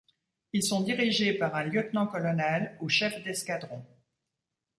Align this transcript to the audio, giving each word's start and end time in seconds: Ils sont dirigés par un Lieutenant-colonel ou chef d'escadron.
Ils 0.51 0.63
sont 0.63 0.81
dirigés 0.81 1.37
par 1.37 1.53
un 1.53 1.63
Lieutenant-colonel 1.65 2.75
ou 2.81 2.89
chef 2.89 3.23
d'escadron. 3.23 3.85